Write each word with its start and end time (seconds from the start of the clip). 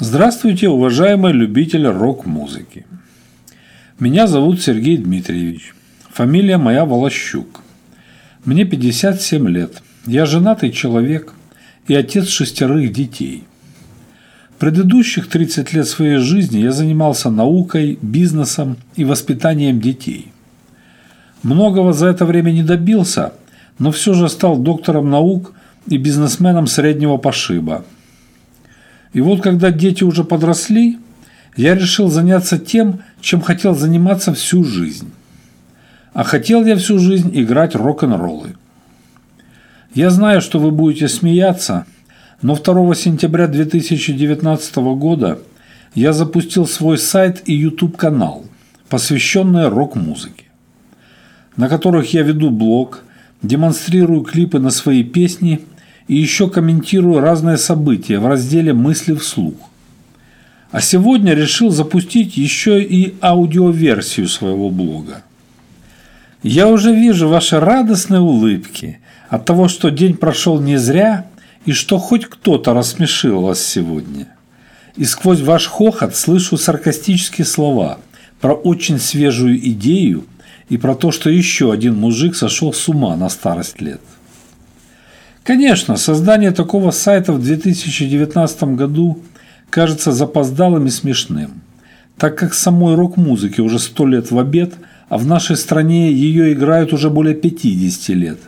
Здравствуйте, 0.00 0.68
уважаемый 0.68 1.32
любитель 1.32 1.88
рок-музыки. 1.88 2.86
Меня 3.98 4.28
зовут 4.28 4.62
Сергей 4.62 4.96
Дмитриевич. 4.96 5.74
Фамилия 6.12 6.56
моя 6.56 6.84
Волощук. 6.84 7.62
Мне 8.44 8.64
57 8.64 9.48
лет. 9.48 9.82
Я 10.06 10.24
женатый 10.24 10.70
человек 10.70 11.34
и 11.88 11.96
отец 11.96 12.28
шестерых 12.28 12.92
детей. 12.92 13.42
Предыдущих 14.60 15.28
30 15.28 15.72
лет 15.72 15.88
своей 15.88 16.18
жизни 16.18 16.58
я 16.60 16.70
занимался 16.70 17.28
наукой, 17.28 17.98
бизнесом 18.00 18.76
и 18.94 19.04
воспитанием 19.04 19.80
детей. 19.80 20.30
Многого 21.42 21.92
за 21.92 22.06
это 22.06 22.24
время 22.24 22.52
не 22.52 22.62
добился, 22.62 23.32
но 23.80 23.90
все 23.90 24.14
же 24.14 24.28
стал 24.28 24.58
доктором 24.58 25.10
наук 25.10 25.54
и 25.88 25.96
бизнесменом 25.96 26.68
среднего 26.68 27.16
пошиба– 27.16 27.84
и 29.12 29.20
вот 29.20 29.42
когда 29.42 29.70
дети 29.70 30.04
уже 30.04 30.24
подросли, 30.24 30.98
я 31.56 31.74
решил 31.74 32.08
заняться 32.08 32.58
тем, 32.58 33.00
чем 33.20 33.40
хотел 33.40 33.74
заниматься 33.74 34.34
всю 34.34 34.64
жизнь. 34.64 35.10
А 36.12 36.24
хотел 36.24 36.64
я 36.64 36.76
всю 36.76 36.98
жизнь 36.98 37.30
играть 37.32 37.74
рок-н-роллы. 37.74 38.56
Я 39.94 40.10
знаю, 40.10 40.40
что 40.40 40.58
вы 40.58 40.70
будете 40.70 41.08
смеяться, 41.08 41.86
но 42.42 42.56
2 42.56 42.94
сентября 42.94 43.46
2019 43.48 44.76
года 44.76 45.38
я 45.94 46.12
запустил 46.12 46.66
свой 46.66 46.98
сайт 46.98 47.42
и 47.46 47.54
YouTube-канал, 47.54 48.44
посвященный 48.88 49.68
рок-музыке, 49.68 50.44
на 51.56 51.68
которых 51.68 52.12
я 52.12 52.22
веду 52.22 52.50
блог, 52.50 53.02
демонстрирую 53.42 54.22
клипы 54.22 54.58
на 54.58 54.70
свои 54.70 55.02
песни– 55.02 55.60
и 56.08 56.16
еще 56.16 56.48
комментирую 56.48 57.20
разные 57.20 57.58
события 57.58 58.18
в 58.18 58.26
разделе 58.26 58.72
«Мысли 58.72 59.14
вслух». 59.14 59.54
А 60.70 60.80
сегодня 60.80 61.34
решил 61.34 61.70
запустить 61.70 62.36
еще 62.36 62.82
и 62.82 63.14
аудиоверсию 63.22 64.28
своего 64.28 64.70
блога. 64.70 65.22
Я 66.42 66.68
уже 66.68 66.94
вижу 66.94 67.28
ваши 67.28 67.58
радостные 67.58 68.20
улыбки 68.20 69.00
от 69.28 69.44
того, 69.44 69.68
что 69.68 69.90
день 69.90 70.14
прошел 70.14 70.60
не 70.60 70.76
зря 70.76 71.26
и 71.64 71.72
что 71.72 71.98
хоть 71.98 72.26
кто-то 72.26 72.74
рассмешил 72.74 73.42
вас 73.42 73.60
сегодня. 73.60 74.28
И 74.96 75.04
сквозь 75.04 75.40
ваш 75.40 75.66
хохот 75.66 76.16
слышу 76.16 76.56
саркастические 76.56 77.46
слова 77.46 77.98
про 78.40 78.52
очень 78.52 78.98
свежую 78.98 79.58
идею 79.70 80.26
и 80.68 80.76
про 80.76 80.94
то, 80.94 81.12
что 81.12 81.30
еще 81.30 81.72
один 81.72 81.96
мужик 81.96 82.36
сошел 82.36 82.72
с 82.72 82.88
ума 82.88 83.16
на 83.16 83.28
старость 83.28 83.80
лет. 83.80 84.00
Конечно, 85.48 85.96
создание 85.96 86.50
такого 86.50 86.90
сайта 86.90 87.32
в 87.32 87.42
2019 87.42 88.76
году 88.76 89.22
кажется 89.70 90.12
запоздалым 90.12 90.88
и 90.88 90.90
смешным, 90.90 91.62
так 92.18 92.36
как 92.36 92.52
самой 92.52 92.96
рок-музыке 92.96 93.62
уже 93.62 93.78
сто 93.78 94.06
лет 94.06 94.30
в 94.30 94.38
обед, 94.38 94.74
а 95.08 95.16
в 95.16 95.24
нашей 95.24 95.56
стране 95.56 96.12
ее 96.12 96.52
играют 96.52 96.92
уже 96.92 97.08
более 97.08 97.34
50 97.34 98.08
лет. 98.10 98.38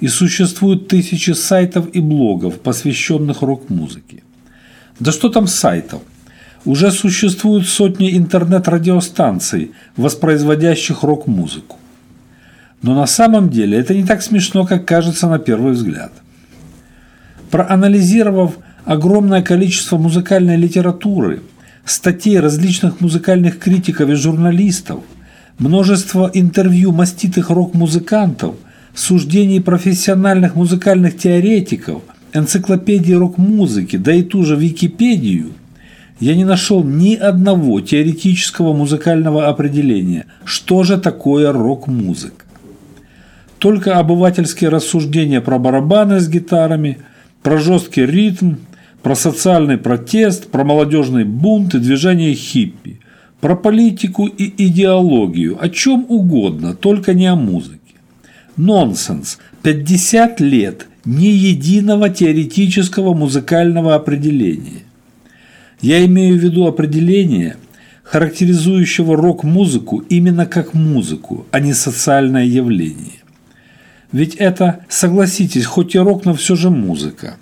И 0.00 0.08
существуют 0.08 0.86
тысячи 0.86 1.30
сайтов 1.30 1.86
и 1.94 2.00
блогов, 2.00 2.60
посвященных 2.60 3.40
рок-музыке. 3.40 4.22
Да 5.00 5.12
что 5.12 5.30
там 5.30 5.46
сайтов? 5.46 6.02
Уже 6.66 6.90
существуют 6.90 7.66
сотни 7.66 8.18
интернет-радиостанций, 8.18 9.72
воспроизводящих 9.96 11.04
рок-музыку. 11.04 11.78
Но 12.82 12.94
на 12.94 13.06
самом 13.06 13.48
деле 13.48 13.78
это 13.78 13.94
не 13.94 14.04
так 14.04 14.22
смешно, 14.22 14.66
как 14.66 14.84
кажется 14.84 15.26
на 15.26 15.38
первый 15.38 15.72
взгляд. 15.72 16.12
Проанализировав 17.50 18.58
огромное 18.84 19.42
количество 19.42 19.96
музыкальной 19.96 20.56
литературы, 20.56 21.42
статей 21.84 22.38
различных 22.40 23.00
музыкальных 23.00 23.58
критиков 23.58 24.08
и 24.08 24.14
журналистов, 24.14 25.00
множество 25.58 26.30
интервью 26.32 26.92
маститых 26.92 27.50
рок-музыкантов, 27.50 28.54
суждений 28.94 29.60
профессиональных 29.60 30.54
музыкальных 30.54 31.16
теоретиков, 31.16 32.02
энциклопедии 32.32 33.12
рок-музыки, 33.12 33.96
да 33.96 34.12
и 34.12 34.22
ту 34.22 34.44
же 34.44 34.56
Википедию, 34.56 35.52
я 36.20 36.34
не 36.36 36.44
нашел 36.44 36.82
ни 36.84 37.14
одного 37.14 37.80
теоретического 37.80 38.72
музыкального 38.72 39.48
определения, 39.48 40.26
что 40.44 40.84
же 40.84 40.96
такое 40.98 41.52
рок-музыка. 41.52 42.44
Только 43.58 43.98
обывательские 43.98 44.70
рассуждения 44.70 45.40
про 45.40 45.58
барабаны 45.58 46.20
с 46.20 46.28
гитарами– 46.28 46.98
про 47.44 47.58
жесткий 47.58 48.06
ритм, 48.06 48.54
про 49.02 49.14
социальный 49.14 49.76
протест, 49.76 50.48
про 50.48 50.64
молодежный 50.64 51.24
бунт 51.24 51.74
и 51.74 51.78
движение 51.78 52.34
хиппи, 52.34 53.00
про 53.40 53.54
политику 53.54 54.26
и 54.26 54.66
идеологию, 54.66 55.62
о 55.62 55.68
чем 55.68 56.06
угодно, 56.08 56.74
только 56.74 57.12
не 57.12 57.26
о 57.26 57.36
музыке. 57.36 57.78
Нонсенс. 58.56 59.38
50 59.62 60.40
лет 60.40 60.88
ни 61.04 61.26
единого 61.26 62.08
теоретического 62.08 63.12
музыкального 63.12 63.94
определения. 63.94 64.82
Я 65.82 66.04
имею 66.06 66.38
в 66.38 66.42
виду 66.42 66.66
определение, 66.66 67.56
характеризующего 68.04 69.16
рок-музыку 69.16 69.98
именно 70.08 70.46
как 70.46 70.72
музыку, 70.72 71.46
а 71.50 71.60
не 71.60 71.74
социальное 71.74 72.46
явление. 72.46 73.23
Ведь 74.14 74.36
это, 74.36 74.84
согласитесь, 74.88 75.64
хоть 75.64 75.96
и 75.96 75.98
рок, 75.98 76.24
но 76.24 76.34
все 76.34 76.54
же 76.54 76.70
музыка. 76.70 77.36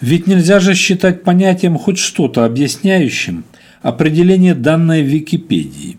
Ведь 0.00 0.26
нельзя 0.26 0.58
же 0.58 0.74
считать 0.74 1.22
понятием 1.22 1.76
хоть 1.76 1.98
что-то 1.98 2.46
объясняющим 2.46 3.44
определение 3.82 4.54
данной 4.54 5.02
Википедии. 5.02 5.98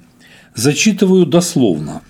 Зачитываю 0.56 1.28
дословно. 1.28 2.02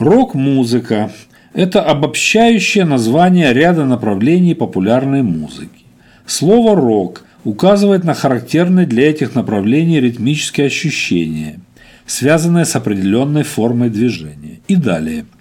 Рок-музыка– 0.00 1.12
это 1.54 1.80
обобщающее 1.80 2.84
название 2.84 3.52
ряда 3.52 3.84
направлений 3.84 4.54
популярной 4.54 5.22
музыки. 5.22 5.84
Слово 6.26 6.74
«рок» 6.74 7.24
указывает 7.44 8.02
на 8.02 8.14
характерные 8.14 8.86
для 8.86 9.08
этих 9.08 9.36
направлений 9.36 10.00
ритмические 10.00 10.66
ощущения, 10.66 11.60
связанные 12.06 12.64
с 12.64 12.74
определенной 12.74 13.44
формой 13.44 13.90
движения. 13.90 14.58
И 14.66 14.74
далее– 14.74 15.24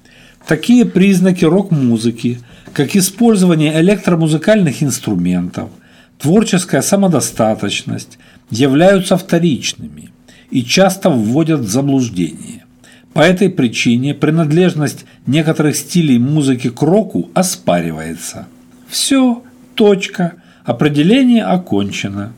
Такие 0.49 0.83
признаки 0.83 1.45
рок-музыки, 1.45 2.39
как 2.73 2.95
использование 2.95 3.79
электромузыкальных 3.81 4.81
инструментов, 4.81 5.69
творческая 6.17 6.81
самодостаточность, 6.81 8.17
являются 8.49 9.15
вторичными 9.15 10.09
и 10.49 10.63
часто 10.63 11.11
вводят 11.11 11.59
в 11.59 11.69
заблуждение. 11.69 12.65
По 13.13 13.19
этой 13.19 13.51
причине 13.51 14.15
принадлежность 14.15 15.05
некоторых 15.27 15.75
стилей 15.75 16.17
музыки 16.17 16.71
к 16.71 16.81
року 16.81 17.29
оспаривается. 17.35 18.47
Все, 18.87 19.43
точка, 19.75 20.33
определение 20.66 21.43
окончено. 21.43 22.33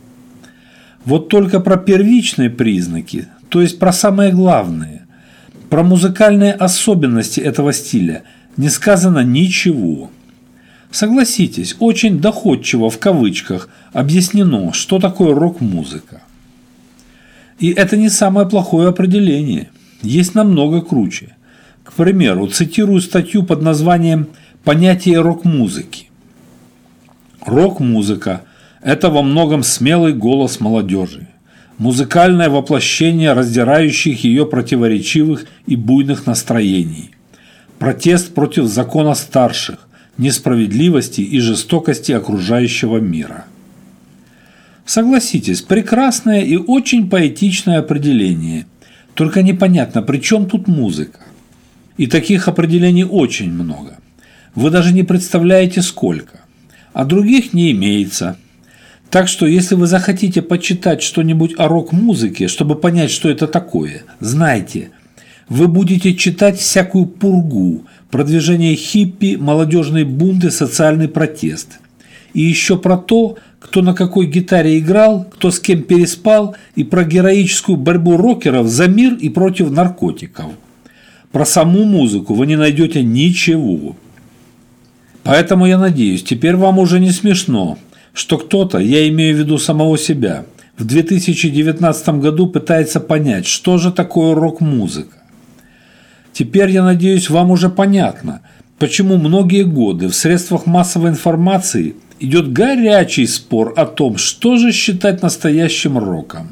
Вот 1.05 1.29
только 1.29 1.61
про 1.61 1.77
первичные 1.77 2.49
признаки, 2.49 3.29
то 3.47 3.61
есть 3.61 3.79
про 3.79 3.93
самые 3.93 4.33
главные, 4.33 5.03
про 5.71 5.83
музыкальные 5.83 6.51
особенности 6.51 7.39
этого 7.39 7.71
стиля 7.71 8.23
не 8.57 8.67
сказано 8.67 9.19
ничего. 9.23 10.11
Согласитесь, 10.91 11.77
очень 11.79 12.19
доходчиво 12.19 12.89
в 12.89 12.99
кавычках 12.99 13.69
объяснено, 13.93 14.73
что 14.73 14.99
такое 14.99 15.33
рок-музыка. 15.33 16.23
И 17.57 17.71
это 17.71 17.95
не 17.95 18.09
самое 18.09 18.49
плохое 18.49 18.89
определение. 18.89 19.69
Есть 20.01 20.35
намного 20.35 20.81
круче. 20.81 21.37
К 21.85 21.93
примеру, 21.93 22.47
цитирую 22.47 22.99
статью 22.99 23.43
под 23.43 23.61
названием 23.61 24.27
«Понятие 24.65 25.21
рок-музыки». 25.21 26.09
Рок-музыка– 27.45 28.41
это 28.81 29.09
во 29.09 29.21
многом 29.21 29.63
смелый 29.63 30.11
голос 30.11 30.59
молодежи 30.59 31.30
музыкальное 31.81 32.47
воплощение 32.47 33.33
раздирающих 33.33 34.23
ее 34.23 34.45
противоречивых 34.45 35.47
и 35.65 35.75
буйных 35.75 36.27
настроений. 36.27 37.09
Протест 37.79 38.35
против 38.35 38.65
закона 38.65 39.15
старших, 39.15 39.87
несправедливости 40.19 41.21
и 41.21 41.39
жестокости 41.39 42.11
окружающего 42.11 42.99
мира. 42.99 43.45
Согласитесь, 44.85 45.63
прекрасное 45.63 46.41
и 46.41 46.55
очень 46.55 47.09
поэтичное 47.09 47.79
определение. 47.79 48.67
Только 49.15 49.41
непонятно, 49.41 50.03
при 50.03 50.19
чем 50.19 50.45
тут 50.45 50.67
музыка? 50.67 51.21
И 51.97 52.05
таких 52.05 52.47
определений 52.47 53.05
очень 53.05 53.51
много. 53.51 53.97
Вы 54.53 54.69
даже 54.69 54.93
не 54.93 55.01
представляете 55.01 55.81
сколько. 55.81 56.41
А 56.93 57.05
других 57.05 57.53
не 57.53 57.71
имеется– 57.71 58.37
так 59.11 59.27
что, 59.27 59.45
если 59.45 59.75
вы 59.75 59.87
захотите 59.87 60.41
почитать 60.41 61.01
что-нибудь 61.01 61.53
о 61.57 61.67
рок-музыке, 61.67 62.47
чтобы 62.47 62.75
понять, 62.75 63.11
что 63.11 63.29
это 63.29 63.45
такое, 63.45 64.03
знайте, 64.21 64.91
вы 65.49 65.67
будете 65.67 66.15
читать 66.15 66.57
всякую 66.57 67.07
пургу, 67.07 67.83
продвижение 68.09 68.73
хиппи, 68.73 69.35
молодежные 69.35 70.05
бунты, 70.05 70.49
социальный 70.49 71.09
протест. 71.09 71.79
И 72.33 72.39
еще 72.39 72.77
про 72.77 72.95
то, 72.95 73.37
кто 73.59 73.81
на 73.81 73.93
какой 73.93 74.27
гитаре 74.27 74.79
играл, 74.79 75.25
кто 75.25 75.51
с 75.51 75.59
кем 75.59 75.83
переспал, 75.83 76.55
и 76.75 76.85
про 76.85 77.03
героическую 77.03 77.77
борьбу 77.77 78.15
рокеров 78.15 78.69
за 78.69 78.87
мир 78.87 79.15
и 79.15 79.27
против 79.27 79.71
наркотиков. 79.71 80.51
Про 81.33 81.45
саму 81.45 81.83
музыку 81.83 82.33
вы 82.33 82.47
не 82.47 82.55
найдете 82.55 83.03
ничего. 83.03 83.97
Поэтому 85.23 85.65
я 85.65 85.77
надеюсь, 85.77 86.23
теперь 86.23 86.55
вам 86.55 86.79
уже 86.79 87.01
не 87.01 87.11
смешно, 87.11 87.77
что 88.13 88.37
кто-то, 88.37 88.77
я 88.77 89.07
имею 89.09 89.35
в 89.35 89.39
виду 89.39 89.57
самого 89.57 89.97
себя, 89.97 90.45
в 90.77 90.85
2019 90.85 92.09
году 92.19 92.47
пытается 92.47 92.99
понять, 92.99 93.45
что 93.45 93.77
же 93.77 93.91
такое 93.91 94.33
рок-музыка. 94.33 95.17
Теперь, 96.33 96.71
я 96.71 96.83
надеюсь, 96.83 97.29
вам 97.29 97.51
уже 97.51 97.69
понятно, 97.69 98.41
почему 98.79 99.17
многие 99.17 99.63
годы 99.63 100.07
в 100.07 100.15
средствах 100.15 100.65
массовой 100.65 101.09
информации 101.09 101.95
идет 102.19 102.53
горячий 102.53 103.27
спор 103.27 103.73
о 103.75 103.85
том, 103.85 104.17
что 104.17 104.57
же 104.57 104.71
считать 104.71 105.21
настоящим 105.21 105.97
роком. 105.97 106.49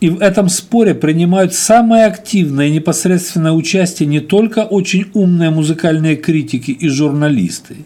И 0.00 0.10
в 0.10 0.20
этом 0.20 0.48
споре 0.48 0.94
принимают 0.94 1.54
самое 1.54 2.06
активное 2.06 2.68
и 2.68 2.72
непосредственное 2.72 3.52
участие 3.52 4.08
не 4.08 4.20
только 4.20 4.60
очень 4.60 5.06
умные 5.12 5.50
музыкальные 5.50 6.16
критики 6.16 6.70
и 6.70 6.88
журналисты, 6.88 7.78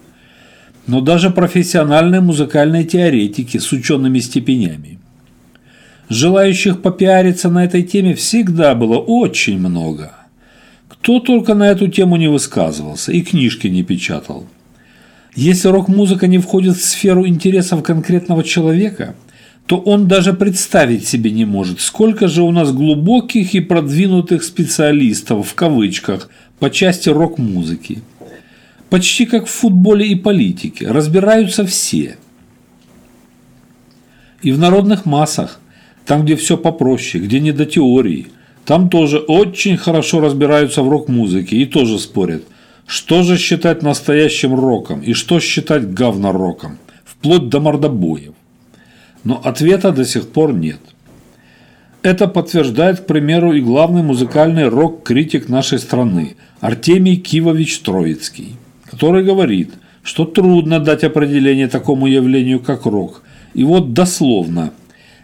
но 0.87 1.01
даже 1.01 1.31
профессиональные 1.31 2.21
музыкальные 2.21 2.85
теоретики 2.85 3.59
с 3.59 3.73
учеными 3.73 4.19
степенями. 4.19 4.99
Желающих 6.09 6.83
попиариться 6.83 7.49
на 7.49 7.65
этой 7.65 7.83
теме 7.83 8.15
всегда 8.15 8.75
было 8.75 8.99
очень 8.99 9.59
много. 9.59 10.13
Кто 10.89 11.21
только 11.21 11.55
на 11.55 11.69
эту 11.71 11.89
тему 11.89 12.17
не 12.17 12.29
высказывался 12.29 13.13
и 13.13 13.23
книжки 13.23 13.67
не 13.69 13.83
печатал. 13.83 14.47
Если 15.35 15.69
рок-музыка 15.69 16.27
не 16.27 16.39
входит 16.39 16.77
в 16.77 16.85
сферу 16.85 17.27
интересов 17.27 17.83
конкретного 17.83 18.45
человека, 18.45 19.15
то 19.67 19.79
он 19.79 20.07
даже 20.07 20.35
представить 20.35 21.07
себе 21.07 21.31
не 21.31 21.45
может, 21.45 21.81
сколько 21.81 22.29
же 22.29 22.43
у 22.43 22.51
нас 22.51 22.73
глубоких 22.73 23.55
и 23.55 23.61
продвинутых 23.61 24.43
специалистов, 24.43 25.49
в 25.49 25.55
кавычках, 25.55 26.29
по 26.59 26.69
части 26.69 27.09
рок-музыки. 27.09 28.03
Почти 28.93 29.25
как 29.25 29.47
в 29.47 29.51
футболе 29.51 30.07
и 30.09 30.15
политике, 30.15 30.87
разбираются 30.87 31.65
все. 31.65 32.19
И 34.43 34.53
в 34.53 34.59
народных 34.59 35.07
массах, 35.07 35.61
там, 36.05 36.25
где 36.27 36.37
все 36.37 36.59
попроще, 36.59 37.25
где 37.25 37.41
не 37.41 37.53
до 37.53 37.65
теории, 37.65 38.27
там 38.67 38.91
тоже 38.91 39.17
очень 39.17 39.79
хорошо 39.79 40.21
разбираются 40.21 40.83
в 40.83 40.91
рок-музыке 40.91 41.57
и 41.57 41.65
тоже 41.65 41.99
спорят, 41.99 42.43
что 42.87 43.23
же 43.23 43.39
считать 43.39 43.83
настоящим 43.83 44.55
роком 44.55 45.01
и 45.01 45.15
что 45.15 45.41
считать 45.41 45.95
говно-роком, 45.95 46.77
вплоть 47.03 47.49
до 47.49 47.61
мордобоев. 47.61 48.35
Но 49.25 49.41
ответа 49.43 49.93
до 49.93 50.05
сих 50.05 50.29
пор 50.29 50.53
нет. 50.53 50.81
Это 52.03 52.29
подтверждает, 52.29 53.01
к 53.01 53.07
примеру, 53.07 53.55
и 53.55 53.63
главный 53.63 54.03
музыкальный 54.03 54.69
рок-критик 54.69 55.49
нашей 55.49 55.79
страны 55.79 56.37
Артемий 56.61 57.17
Кивович 57.17 57.79
Троицкий, 57.79 58.59
который 58.93 59.25
говорит, 59.25 59.73
что 60.05 60.25
трудно 60.25 60.79
дать 60.79 61.03
определение 61.03 61.67
такому 61.67 62.07
явлению, 62.07 62.61
как 62.61 62.87
рок. 62.87 63.25
И 63.55 63.65
вот 63.65 63.93
дословно– 63.93 64.71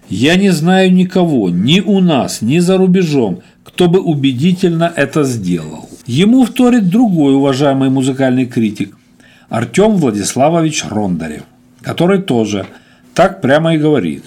я 0.09 0.37
не 0.37 0.49
знаю 0.51 0.93
никого, 0.95 1.51
ни 1.51 1.81
у 1.81 2.01
нас, 2.01 2.41
ни 2.41 2.61
за 2.61 2.79
рубежом, 2.79 3.41
кто 3.63 3.89
бы 3.89 4.01
убедительно 4.01 4.91
это 4.97 5.23
сделал. 5.25 5.89
Ему 6.07 6.45
вторит 6.45 6.89
другой 6.89 7.35
уважаемый 7.35 7.91
музыкальный 7.91 8.47
критик 8.47 8.97
Артем 9.51 9.97
Владиславович 9.97 10.85
Рондарев, 10.89 11.43
который 11.83 12.23
тоже 12.23 12.67
так 13.13 13.43
прямо 13.43 13.75
и 13.75 13.79
говорит. 13.79 14.25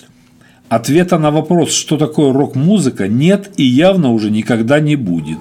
Ответа 0.70 1.18
на 1.18 1.32
вопрос, 1.32 1.74
что 1.74 1.98
такое 1.98 2.32
рок-музыка, 2.32 3.08
нет 3.08 3.50
и 3.58 3.64
явно 3.64 4.12
уже 4.12 4.30
никогда 4.30 4.80
не 4.80 4.96
будет. 4.96 5.40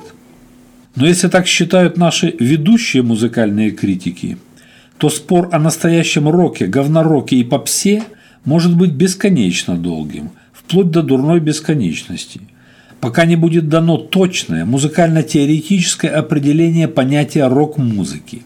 Но 1.00 1.06
если 1.06 1.28
так 1.28 1.46
считают 1.46 1.96
наши 1.96 2.34
ведущие 2.38 3.02
музыкальные 3.02 3.72
критики, 3.72 4.38
то 4.98 5.08
спор 5.08 5.48
о 5.50 5.58
настоящем 5.58 6.28
роке, 6.28 6.66
говнороке 6.66 7.36
и 7.36 7.44
попсе– 7.44 8.04
может 8.44 8.76
быть 8.76 8.92
бесконечно 8.92 9.76
долгим, 9.76 10.30
вплоть 10.52 10.90
до 10.90 11.02
дурной 11.02 11.40
бесконечности, 11.40 12.40
пока 13.00 13.24
не 13.24 13.36
будет 13.36 13.68
дано 13.68 13.96
точное 13.96 14.64
музыкально-теоретическое 14.64 16.08
определение 16.08 16.88
понятия 16.88 17.46
рок-музыки, 17.46 18.42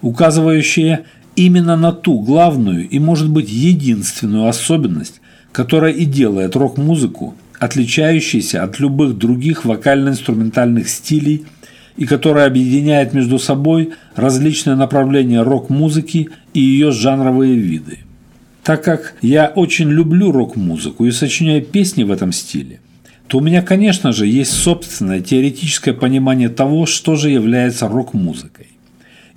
указывающее 0.00 1.04
именно 1.36 1.76
на 1.76 1.92
ту 1.92 2.20
главную 2.20 2.88
и, 2.88 2.98
может 2.98 3.30
быть, 3.30 3.50
единственную 3.50 4.46
особенность, 4.46 5.20
которая 5.52 5.92
и 5.92 6.04
делает 6.04 6.56
рок-музыку 6.56 7.34
отличающейся 7.58 8.62
от 8.62 8.78
любых 8.80 9.18
других 9.18 9.64
вокально-инструментальных 9.64 10.88
стилей 10.88 11.44
и 12.00 12.06
которая 12.06 12.46
объединяет 12.46 13.12
между 13.12 13.38
собой 13.38 13.90
различные 14.16 14.74
направления 14.74 15.42
рок-музыки 15.42 16.30
и 16.54 16.60
ее 16.60 16.92
жанровые 16.92 17.54
виды. 17.54 17.98
Так 18.64 18.82
как 18.82 19.16
я 19.20 19.52
очень 19.54 19.90
люблю 19.90 20.32
рок-музыку 20.32 21.04
и 21.04 21.10
сочиняю 21.10 21.62
песни 21.62 22.02
в 22.04 22.10
этом 22.10 22.32
стиле, 22.32 22.80
то 23.26 23.36
у 23.36 23.42
меня, 23.42 23.60
конечно 23.60 24.12
же, 24.12 24.26
есть 24.26 24.52
собственное 24.52 25.20
теоретическое 25.20 25.92
понимание 25.92 26.48
того, 26.48 26.86
что 26.86 27.16
же 27.16 27.28
является 27.28 27.86
рок-музыкой. 27.86 28.68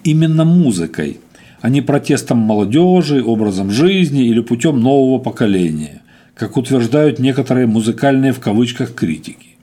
Именно 0.06 0.46
музыкой, 0.46 1.20
а 1.60 1.68
не 1.68 1.82
протестом 1.82 2.38
молодежи, 2.38 3.22
образом 3.22 3.72
жизни 3.72 4.26
или 4.26 4.40
путем 4.40 4.80
нового 4.80 5.20
поколения, 5.20 6.02
как 6.34 6.56
утверждают 6.56 7.20
некоторые 7.20 7.68
музыкальные 7.68 8.32
в 8.32 8.40
кавычках 8.40 8.96
критики. 8.96 9.58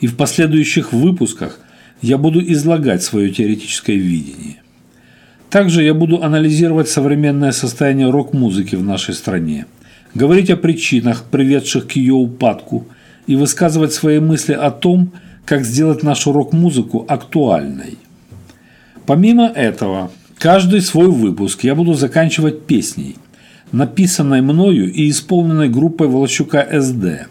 И 0.00 0.06
в 0.06 0.16
последующих 0.16 0.94
выпусках 0.94 1.60
я 2.02 2.18
буду 2.18 2.40
излагать 2.52 3.02
свое 3.02 3.30
теоретическое 3.30 3.96
видение. 3.96 4.56
Также 5.50 5.82
я 5.82 5.94
буду 5.94 6.22
анализировать 6.22 6.88
современное 6.88 7.52
состояние 7.52 8.10
рок-музыки 8.10 8.76
в 8.76 8.84
нашей 8.84 9.14
стране, 9.14 9.66
говорить 10.14 10.50
о 10.50 10.56
причинах, 10.56 11.24
приведших 11.24 11.88
к 11.88 11.92
ее 11.92 12.14
упадку, 12.14 12.86
и 13.26 13.36
высказывать 13.36 13.92
свои 13.92 14.18
мысли 14.18 14.54
о 14.54 14.70
том, 14.70 15.12
как 15.44 15.64
сделать 15.64 16.02
нашу 16.02 16.32
рок-музыку 16.32 17.04
актуальной. 17.08 17.98
Помимо 19.06 19.46
этого, 19.46 20.10
каждый 20.38 20.80
свой 20.80 21.08
выпуск 21.08 21.64
я 21.64 21.74
буду 21.74 21.94
заканчивать 21.94 22.66
песней, 22.66 23.16
написанной 23.72 24.40
мною 24.40 24.92
и 24.92 25.10
исполненной 25.10 25.68
группой 25.68 26.06
Волощука 26.06 26.66
СД, 26.80 27.28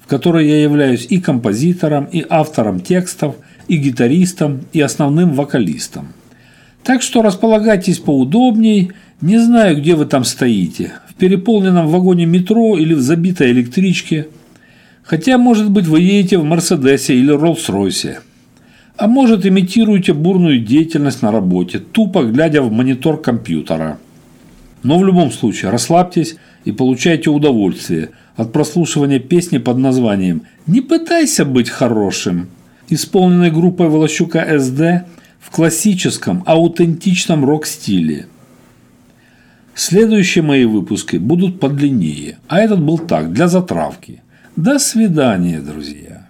в 0.00 0.06
которой 0.06 0.46
я 0.46 0.62
являюсь 0.62 1.06
и 1.08 1.20
композитором, 1.20 2.04
и 2.04 2.24
автором 2.28 2.80
текстов, 2.80 3.36
и 3.68 3.76
гитаристом, 3.76 4.62
и 4.72 4.80
основным 4.80 5.32
вокалистом. 5.32 6.08
Так 6.82 7.00
что 7.00 7.22
располагайтесь 7.22 7.98
поудобней, 7.98 8.92
не 9.20 9.38
знаю, 9.38 9.78
где 9.78 9.94
вы 9.94 10.04
там 10.04 10.24
стоите, 10.24 10.92
в 11.08 11.14
переполненном 11.14 11.88
вагоне 11.88 12.26
метро 12.26 12.76
или 12.76 12.92
в 12.92 13.00
забитой 13.00 13.52
электричке. 13.52 14.28
Хотя, 15.02 15.38
может 15.38 15.70
быть, 15.70 15.86
вы 15.86 16.00
едете 16.00 16.38
в 16.38 16.44
Мерседесе 16.44 17.14
или 17.14 17.34
Роллс-Ройсе. 17.34 18.18
А 18.96 19.06
может, 19.06 19.46
имитируете 19.46 20.12
бурную 20.12 20.60
деятельность 20.60 21.22
на 21.22 21.32
работе, 21.32 21.78
тупо 21.78 22.22
глядя 22.22 22.62
в 22.62 22.70
монитор 22.70 23.20
компьютера. 23.20 23.98
Но 24.82 24.98
в 24.98 25.04
любом 25.04 25.32
случае, 25.32 25.70
расслабьтесь 25.70 26.36
и 26.64 26.72
получайте 26.72 27.30
удовольствие 27.30 28.10
от 28.36 28.52
прослушивания 28.52 29.18
песни 29.18 29.58
под 29.58 29.78
названием 29.78 30.42
«Не 30.66 30.80
пытайся 30.80 31.44
быть 31.44 31.70
хорошим», 31.70 32.48
исполненной 32.88 33.50
группой 33.50 33.88
Волощука 33.88 34.58
СД 34.58 35.06
в 35.40 35.50
классическом, 35.50 36.42
аутентичном 36.46 37.44
рок-стиле. 37.44 38.26
Следующие 39.74 40.44
мои 40.44 40.64
выпуски 40.64 41.16
будут 41.16 41.58
подлиннее, 41.58 42.38
а 42.48 42.60
этот 42.60 42.80
был 42.80 42.98
так, 42.98 43.32
для 43.32 43.48
затравки. 43.48 44.22
До 44.56 44.78
свидания, 44.78 45.60
друзья. 45.60 46.23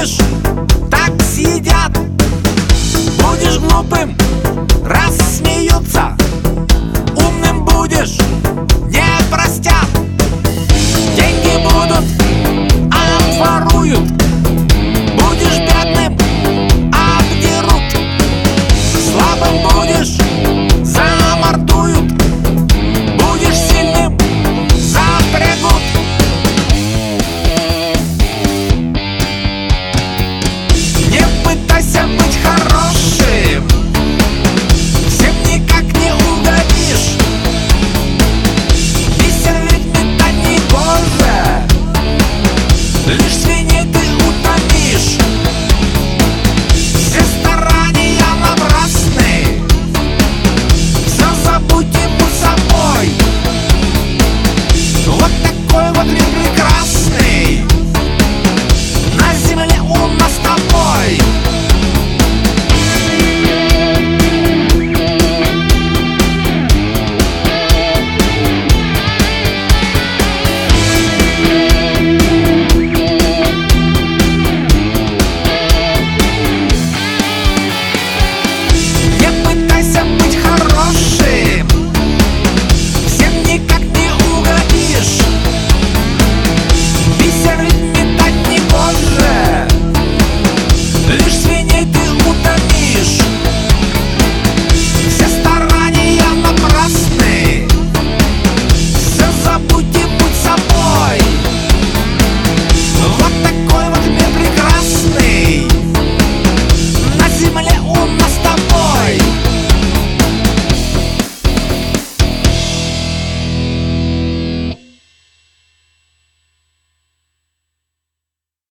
Слышишь? 0.00 0.29